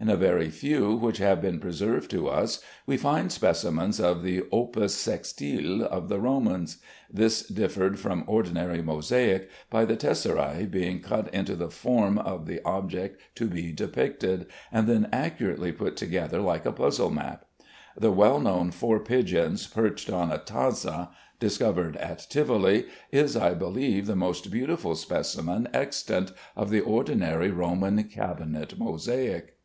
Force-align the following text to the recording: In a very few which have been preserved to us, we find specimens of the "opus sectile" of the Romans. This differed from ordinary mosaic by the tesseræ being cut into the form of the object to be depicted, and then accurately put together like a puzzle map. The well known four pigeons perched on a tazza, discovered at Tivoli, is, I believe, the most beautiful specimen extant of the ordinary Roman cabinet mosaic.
In 0.00 0.08
a 0.10 0.14
very 0.16 0.48
few 0.48 0.94
which 0.94 1.18
have 1.18 1.42
been 1.42 1.58
preserved 1.58 2.08
to 2.12 2.28
us, 2.28 2.62
we 2.86 2.96
find 2.96 3.32
specimens 3.32 3.98
of 3.98 4.22
the 4.22 4.44
"opus 4.52 4.94
sectile" 4.94 5.82
of 5.82 6.08
the 6.08 6.20
Romans. 6.20 6.76
This 7.12 7.42
differed 7.42 7.98
from 7.98 8.22
ordinary 8.28 8.80
mosaic 8.80 9.50
by 9.70 9.84
the 9.84 9.96
tesseræ 9.96 10.70
being 10.70 11.00
cut 11.00 11.34
into 11.34 11.56
the 11.56 11.68
form 11.68 12.16
of 12.16 12.46
the 12.46 12.60
object 12.64 13.20
to 13.34 13.48
be 13.48 13.72
depicted, 13.72 14.46
and 14.70 14.86
then 14.86 15.08
accurately 15.12 15.72
put 15.72 15.96
together 15.96 16.40
like 16.40 16.64
a 16.64 16.70
puzzle 16.70 17.10
map. 17.10 17.46
The 17.96 18.12
well 18.12 18.38
known 18.38 18.70
four 18.70 19.00
pigeons 19.00 19.66
perched 19.66 20.10
on 20.10 20.30
a 20.30 20.38
tazza, 20.38 21.08
discovered 21.40 21.96
at 21.96 22.24
Tivoli, 22.30 22.84
is, 23.10 23.36
I 23.36 23.52
believe, 23.54 24.06
the 24.06 24.14
most 24.14 24.52
beautiful 24.52 24.94
specimen 24.94 25.66
extant 25.74 26.30
of 26.54 26.70
the 26.70 26.78
ordinary 26.82 27.50
Roman 27.50 28.04
cabinet 28.04 28.78
mosaic. 28.78 29.56